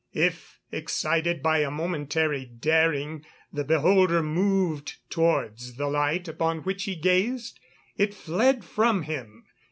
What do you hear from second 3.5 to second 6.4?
the beholder moved towards the light